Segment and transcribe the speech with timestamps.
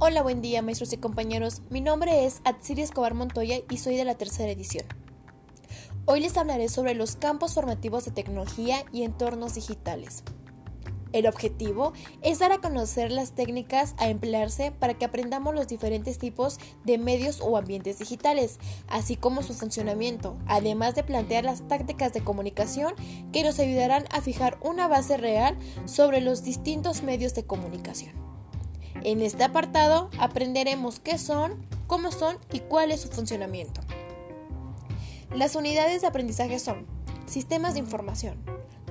[0.00, 1.62] Hola, buen día maestros y compañeros.
[1.70, 4.86] Mi nombre es Atsiri Escobar Montoya y soy de la tercera edición.
[6.04, 10.22] Hoy les hablaré sobre los campos formativos de tecnología y entornos digitales.
[11.12, 16.18] El objetivo es dar a conocer las técnicas a emplearse para que aprendamos los diferentes
[16.18, 22.12] tipos de medios o ambientes digitales, así como su funcionamiento, además de plantear las tácticas
[22.12, 22.94] de comunicación
[23.32, 28.37] que nos ayudarán a fijar una base real sobre los distintos medios de comunicación.
[29.02, 31.56] En este apartado aprenderemos qué son,
[31.86, 33.80] cómo son y cuál es su funcionamiento.
[35.34, 36.86] Las unidades de aprendizaje son
[37.26, 38.38] sistemas de información,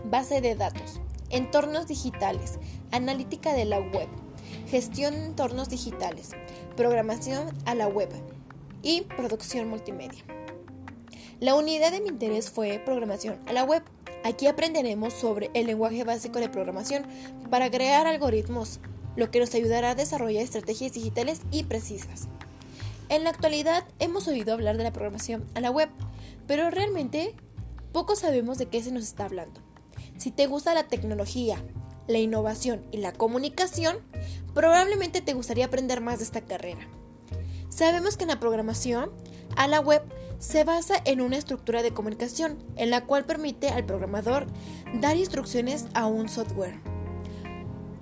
[0.05, 2.59] base de datos, entornos digitales,
[2.91, 4.07] analítica de la web,
[4.67, 6.31] gestión de entornos digitales,
[6.75, 8.09] programación a la web
[8.83, 10.23] y producción multimedia.
[11.39, 13.83] La unidad de mi interés fue programación a la web.
[14.23, 17.05] Aquí aprenderemos sobre el lenguaje básico de programación
[17.49, 18.79] para crear algoritmos,
[19.17, 22.29] lo que nos ayudará a desarrollar estrategias digitales y precisas.
[23.09, 25.89] En la actualidad hemos oído hablar de la programación a la web,
[26.45, 27.35] pero realmente
[27.91, 29.59] poco sabemos de qué se nos está hablando.
[30.17, 31.61] Si te gusta la tecnología,
[32.07, 33.97] la innovación y la comunicación,
[34.53, 36.87] probablemente te gustaría aprender más de esta carrera.
[37.69, 39.11] Sabemos que en la programación,
[39.55, 40.01] a la web
[40.39, 44.47] se basa en una estructura de comunicación en la cual permite al programador
[45.01, 46.79] dar instrucciones a un software,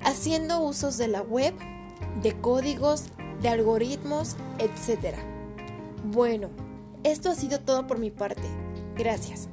[0.06, 1.54] haciendo usos de la web,
[2.22, 3.06] de códigos,
[3.42, 5.18] de algoritmos, etc.
[6.06, 6.50] Bueno,
[7.04, 8.48] esto ha sido todo por mi parte.
[8.96, 9.50] Gracias.